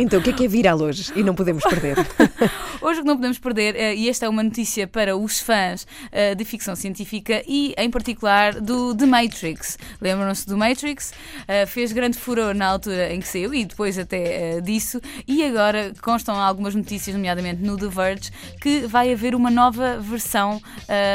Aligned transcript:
Então, 0.00 0.18
o 0.18 0.22
que 0.22 0.30
é 0.30 0.32
que 0.32 0.46
é 0.46 0.48
viral 0.48 0.80
hoje? 0.80 1.12
E 1.14 1.22
não 1.22 1.34
podemos 1.34 1.62
perder. 1.62 1.94
Hoje 2.80 3.00
o 3.00 3.02
que 3.02 3.08
não 3.08 3.16
podemos 3.16 3.38
perder, 3.38 3.76
eh, 3.76 3.94
e 3.94 4.08
esta 4.08 4.24
é 4.24 4.28
uma 4.30 4.42
notícia 4.42 4.86
para 4.86 5.14
os 5.14 5.38
fãs 5.38 5.86
eh, 6.10 6.34
de 6.34 6.42
ficção 6.46 6.74
científica 6.74 7.42
e, 7.46 7.74
em 7.76 7.90
particular, 7.90 8.58
do 8.58 8.94
The 8.94 9.04
Matrix. 9.04 9.76
Lembram-se 10.00 10.46
do 10.46 10.56
Matrix? 10.56 11.12
Eh, 11.46 11.66
fez 11.66 11.92
grande 11.92 12.16
furor 12.16 12.54
na 12.54 12.66
altura 12.66 13.12
em 13.12 13.20
que 13.20 13.28
saiu 13.28 13.52
e 13.52 13.66
depois 13.66 13.98
até 13.98 14.62
disso. 14.62 14.98
E 15.28 15.44
agora 15.44 15.92
constam 16.00 16.34
algumas 16.34 16.74
notícias, 16.74 17.14
nomeadamente 17.14 17.62
no 17.62 17.76
The 17.76 17.88
Verge, 17.88 18.30
que 18.58 18.86
vai 18.86 19.12
haver 19.12 19.34
uma 19.34 19.50
nova 19.50 19.98
versão 19.98 20.62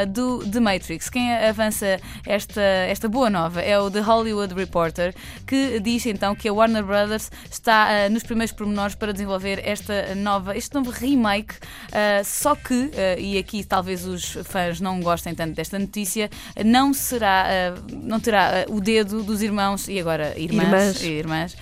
do 0.10 0.48
The 0.48 0.60
Matrix. 0.60 1.10
Quem 1.10 1.34
avança 1.34 2.00
esta, 2.28 2.62
esta 2.62 3.10
boa 3.10 3.30
nova 3.30 3.62
é 3.62 3.80
o 3.80 3.90
The 3.90 4.02
Hollywood 4.02 4.54
Reporter, 4.54 5.16
que 5.48 5.80
diz 5.80 6.06
então 6.06 6.36
que 6.36 6.48
a 6.48 6.54
Warner 6.54 6.84
Brothers 6.84 7.32
está 7.50 8.08
nos 8.10 8.22
primeiros 8.22 8.52
pormenores 8.52 8.75
para 8.96 9.12
desenvolver 9.12 9.62
esta 9.66 10.14
nova, 10.16 10.56
este 10.58 10.74
novo 10.76 10.92
remake 10.92 11.56
Uh, 11.96 12.26
só 12.26 12.56
que, 12.56 12.74
uh, 12.74 12.92
e 13.18 13.38
aqui 13.38 13.64
talvez 13.64 14.06
os 14.06 14.38
fãs 14.44 14.82
não 14.82 15.00
gostem 15.00 15.34
tanto 15.34 15.56
desta 15.56 15.80
notícia, 15.80 16.30
não 16.64 16.94
será, 16.94 17.46
uh, 17.78 17.96
não 17.96 18.20
terá 18.20 18.66
o 18.68 18.82
dedo 18.82 19.24
dos 19.24 19.42
irmãos 19.42 19.88
e 19.88 20.00
agora 20.00 20.38
irmãs, 20.38 21.02
irmãs. 21.02 21.56
irmãs 21.56 21.58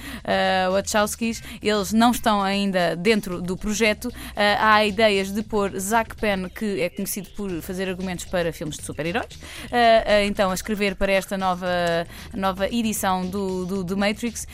Wachowskis. 0.71 1.43
Eles 1.61 1.93
não 1.93 2.11
estão 2.11 2.41
ainda 2.41 2.95
dentro 2.95 3.41
do 3.41 3.57
projeto. 3.57 4.11
há 4.59 4.85
ideias 4.85 5.31
de 5.31 5.43
pôr 5.43 5.77
Zack 5.79 6.15
Penn, 6.15 6.47
que 6.47 6.81
é 6.81 6.89
conhecido 6.89 7.29
por 7.35 7.49
fazer 7.61 7.89
argumentos 7.89 8.25
para 8.25 8.51
filmes 8.51 8.77
de 8.77 8.83
super-heróis, 8.83 9.37
então 10.25 10.51
a 10.51 10.53
escrever 10.53 10.95
para 10.95 11.11
esta 11.11 11.37
nova, 11.37 11.67
nova 12.33 12.67
edição 12.67 13.25
do, 13.25 13.65
do, 13.65 13.83
do 13.83 13.97
Matrix, 13.97 14.47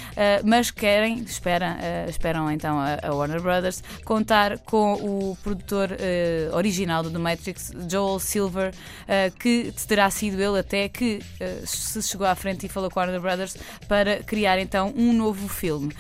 mas 0.44 0.72
querem, 0.72 1.20
esperam, 1.20 1.76
esperam 2.08 2.49
então 2.52 2.80
a, 2.80 3.00
a 3.04 3.14
Warner 3.14 3.42
Brothers 3.42 3.84
contar 4.04 4.60
com 4.60 4.94
o 4.94 5.38
produtor 5.44 5.90
uh, 5.92 6.56
original 6.56 7.04
do 7.04 7.12
The 7.12 7.18
Matrix, 7.18 7.72
Joel 7.90 8.20
Silver, 8.20 8.74
uh, 8.74 9.38
que 9.38 9.74
terá 9.88 10.10
sido 10.10 10.42
ele 10.42 10.60
até 10.60 10.90
que 10.90 11.22
uh, 11.42 11.68
se 11.68 12.02
chegou 12.04 12.28
à 12.28 12.36
frente 12.36 12.66
e 12.66 12.70
falou 12.70 12.90
com 12.90 13.00
a 13.00 13.04
Warner 13.04 13.22
Brothers 13.22 13.58
para 13.88 14.24
criar 14.24 14.60
então 14.60 14.94
um 14.96 15.14
novo 15.14 15.48
filme. 15.48 15.94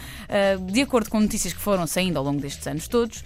de 0.72 0.81
acordo 0.81 1.09
com 1.09 1.20
notícias 1.20 1.53
que 1.53 1.59
foram 1.59 1.88
saindo 1.88 2.17
ao 2.17 2.23
longo 2.23 2.39
destes 2.39 2.66
anos 2.67 2.88
todos, 2.88 3.23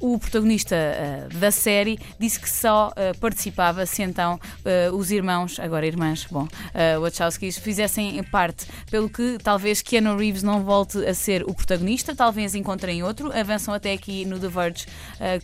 o 0.00 0.18
protagonista 0.18 0.76
uh, 0.76 1.38
da 1.38 1.50
série 1.50 1.98
disse 2.18 2.38
que 2.38 2.48
só 2.48 2.88
uh, 2.90 3.18
participava 3.18 3.86
se 3.86 4.02
então 4.02 4.34
uh, 4.34 4.94
os 4.94 5.10
irmãos, 5.10 5.58
agora 5.58 5.86
irmãs, 5.86 6.26
bom, 6.30 6.44
uh, 6.44 7.00
Wachowskis, 7.00 7.58
fizessem 7.58 8.22
parte, 8.24 8.66
pelo 8.90 9.08
que 9.08 9.38
talvez 9.42 9.80
Keanu 9.80 10.16
Reeves 10.16 10.42
não 10.42 10.62
volte 10.62 10.98
a 10.98 11.14
ser 11.14 11.42
o 11.44 11.54
protagonista, 11.54 12.14
talvez 12.14 12.54
encontrem 12.54 13.02
outro. 13.02 13.32
Avançam 13.36 13.72
até 13.72 13.92
aqui 13.92 14.24
no 14.24 14.38
The 14.38 14.48
Verge 14.48 14.86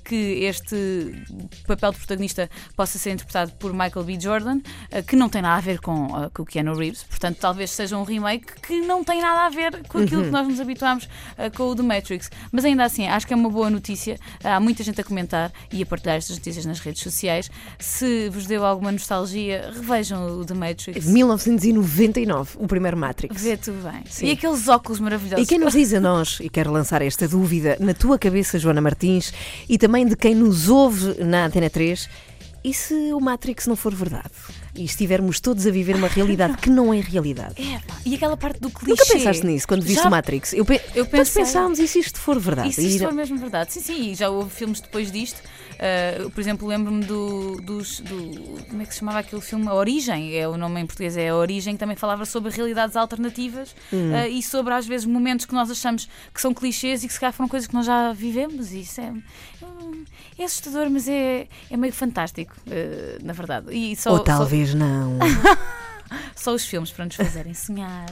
que 0.05 0.44
este 0.44 1.25
papel 1.66 1.92
de 1.92 1.98
protagonista 1.98 2.50
possa 2.77 2.98
ser 2.98 3.11
interpretado 3.11 3.53
por 3.53 3.72
Michael 3.72 4.05
B. 4.05 4.19
Jordan, 4.20 4.61
que 5.06 5.16
não 5.16 5.28
tem 5.28 5.42
nada 5.42 5.56
a 5.56 5.61
ver 5.61 5.81
com, 5.81 6.09
com 6.33 6.42
o 6.42 6.47
Keanu 6.47 6.75
Reeves, 6.75 7.03
portanto, 7.05 7.39
talvez 7.41 7.70
seja 7.70 7.97
um 7.97 8.05
remake 8.05 8.61
que 8.61 8.81
não 8.81 9.03
tem 9.05 9.20
nada 9.20 9.47
a 9.47 9.48
ver 9.48 9.87
com 9.87 9.98
aquilo 9.98 10.20
uhum. 10.20 10.27
que 10.27 10.33
nós 10.33 10.48
nos 10.48 10.61
habituámos 10.61 11.09
com 11.56 11.64
o 11.64 11.77
The 11.77 11.83
Matrix. 11.83 12.31
Mas 12.50 12.64
ainda 12.64 12.84
assim, 12.84 13.06
acho 13.06 13.27
que 13.27 13.33
é 13.33 13.37
uma 13.37 13.50
boa 13.50 13.70
notícia 13.70 14.19
há 14.44 14.60
muita 14.60 14.82
gente 14.82 15.00
a 15.00 15.04
comentar 15.04 15.52
e 15.72 15.82
a 15.82 15.86
partilhar 15.86 16.16
estas 16.16 16.36
notícias 16.36 16.64
nas 16.64 16.80
redes 16.80 17.02
sociais. 17.02 17.50
Se 17.78 18.28
vos 18.28 18.46
deu 18.46 18.64
alguma 18.64 18.92
nostalgia, 18.92 19.70
revejam 19.74 20.40
o 20.40 20.44
The 20.44 20.54
Matrix. 20.54 21.06
1999, 21.06 22.58
o 22.58 22.66
primeiro 22.66 22.96
Matrix. 22.96 23.42
Vê 23.42 23.56
tudo 23.56 23.82
bem. 23.82 24.02
Sim. 24.08 24.26
E 24.26 24.30
aqueles 24.32 24.68
óculos 24.68 25.00
maravilhosos. 25.00 25.44
E 25.44 25.48
quem 25.48 25.58
nos 25.58 25.72
diz 25.72 25.92
a 25.94 26.00
nós, 26.00 26.38
e 26.40 26.48
quero 26.48 26.70
lançar 26.70 27.02
esta 27.02 27.26
dúvida 27.26 27.76
na 27.81 27.94
tua 27.94 28.19
cabeça, 28.19 28.58
Joana 28.58 28.81
Martins, 28.81 29.32
e 29.69 29.78
também 29.78 30.06
de 30.06 30.16
quem 30.16 30.34
nos 30.34 30.69
ouve 30.69 31.22
na 31.22 31.47
Antena 31.47 31.70
3, 31.70 32.08
e 32.64 32.72
se 32.72 32.94
o 33.12 33.20
Matrix 33.20 33.66
não 33.66 33.75
for 33.75 33.94
verdade? 33.94 34.31
E 34.75 34.84
estivermos 34.84 35.38
todos 35.38 35.66
a 35.66 35.71
viver 35.71 35.97
uma 35.97 36.09
realidade 36.09 36.56
que 36.56 36.71
não 36.71 36.94
é 36.94 37.00
realidade? 37.00 37.55
É, 37.60 37.81
e 38.06 38.15
aquela 38.15 38.37
parte 38.37 38.59
do 38.59 38.71
clichê. 38.71 38.91
Nunca 38.91 39.05
pensaste 39.12 39.44
nisso 39.44 39.69
quando 39.69 39.83
viste 39.83 40.03
já, 40.03 40.09
o 40.09 40.10
Matrix? 40.10 40.55
Eu, 40.55 40.65
pe 40.65 40.81
eu 40.94 41.05
pensei, 41.05 41.19
todos 41.19 41.31
pensámos, 41.31 41.78
e 41.78 41.87
se 41.87 41.99
isto 41.99 42.19
for 42.19 42.38
verdade? 42.38 42.71
E 42.71 42.72
se 42.72 42.87
isto 42.87 43.05
for 43.05 43.12
mesmo 43.12 43.37
verdade? 43.37 43.72
Sim, 43.72 43.81
sim, 43.81 44.15
já 44.15 44.31
houve 44.31 44.50
filmes 44.50 44.81
depois 44.81 45.12
disto. 45.12 45.43
Uh, 45.82 46.31
por 46.31 46.41
exemplo, 46.41 46.69
lembro-me 46.69 47.05
do, 47.05 47.61
dos, 47.61 48.00
do. 48.00 48.65
Como 48.69 48.82
é 48.82 48.87
que 48.87 48.93
se 48.93 49.00
chamava 49.00 49.19
aquele 49.19 49.43
filme? 49.43 49.66
A 49.66 49.75
Origem, 49.75 50.37
é 50.38 50.47
o 50.47 50.56
nome 50.56 50.81
em 50.81 50.87
português, 50.87 51.16
é 51.16 51.31
A 51.31 51.34
Origem, 51.34 51.75
que 51.75 51.81
também 51.81 51.97
falava 51.97 52.25
sobre 52.25 52.53
realidades 52.53 52.94
alternativas 52.94 53.75
hum. 53.93 54.12
uh, 54.12 54.28
e 54.28 54.43
sobre, 54.43 54.72
às 54.72 54.87
vezes, 54.87 55.05
momentos 55.05 55.44
que 55.44 55.53
nós 55.53 55.71
achamos 55.71 56.09
que 56.32 56.41
são 56.41 56.55
clichês 56.55 57.03
e 57.03 57.09
que 57.09 57.12
se 57.12 57.19
calhar 57.19 57.32
foram 57.32 57.49
coisas 57.49 57.66
que 57.66 57.75
nós 57.75 57.84
já 57.84 58.12
vivemos. 58.12 58.72
E 58.72 58.82
isso 58.82 59.00
é, 59.00 59.12
é 60.38 60.44
assustador, 60.44 60.88
mas 60.88 61.09
é, 61.09 61.49
é 61.69 61.77
meio 61.77 61.93
fantástico, 61.93 62.55
uh, 62.66 63.25
na 63.25 63.32
verdade. 63.32 63.75
E 63.75 63.97
só, 63.97 64.12
Ou 64.12 64.21
talvez 64.21 64.62
só... 64.62 64.62
não. 64.75 65.19
só 66.37 66.55
os 66.55 66.65
filmes 66.65 66.91
para 66.91 67.05
nos 67.05 67.17
fazerem 67.17 67.55
sonhar. 67.55 68.06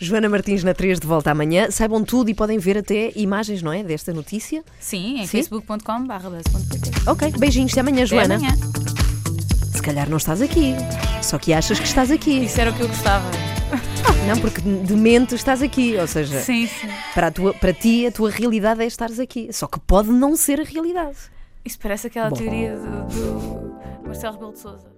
Joana 0.00 0.28
Martins 0.28 0.62
na 0.62 0.74
3 0.74 1.00
de 1.00 1.06
volta 1.06 1.30
amanhã. 1.30 1.70
Saibam 1.70 2.04
tudo 2.04 2.30
e 2.30 2.34
podem 2.34 2.58
ver 2.58 2.78
até 2.78 3.12
imagens, 3.16 3.62
não 3.62 3.72
é? 3.72 3.82
Desta 3.82 4.12
notícia. 4.12 4.64
Sim, 4.78 5.20
em 5.20 5.26
facebook.com.pt. 5.26 7.10
Ok, 7.10 7.32
beijinhos, 7.38 7.72
até 7.72 7.80
amanhã, 7.80 8.04
Joana. 8.06 8.36
Até 8.36 8.46
amanhã. 8.46 8.58
Se 9.74 9.82
calhar 9.82 10.08
não 10.08 10.16
estás 10.16 10.42
aqui, 10.42 10.74
só 11.22 11.38
que 11.38 11.52
achas 11.52 11.78
que 11.78 11.86
estás 11.86 12.10
aqui. 12.10 12.44
Isso 12.44 12.60
era 12.60 12.70
o 12.70 12.74
que 12.74 12.82
eu 12.82 12.88
gostava. 12.88 13.30
Não, 14.26 14.40
porque 14.40 14.60
de 14.60 14.94
mente 14.94 15.36
estás 15.36 15.62
aqui, 15.62 15.96
ou 15.96 16.06
seja, 16.06 16.40
sim, 16.40 16.66
sim. 16.66 16.88
Para, 17.14 17.30
tua, 17.30 17.54
para 17.54 17.72
ti 17.72 18.06
a 18.06 18.10
tua 18.10 18.28
realidade 18.28 18.82
é 18.82 18.86
estares 18.86 19.20
aqui, 19.20 19.52
só 19.52 19.68
que 19.68 19.78
pode 19.78 20.10
não 20.10 20.34
ser 20.34 20.60
a 20.60 20.64
realidade. 20.64 21.16
Isso 21.64 21.78
parece 21.78 22.08
aquela 22.08 22.30
Bom. 22.30 22.36
teoria 22.36 22.76
do, 22.76 24.00
do 24.02 24.06
Marcelo 24.06 24.34
Rebelo 24.34 24.52
de 24.52 24.58
Souza. 24.58 24.95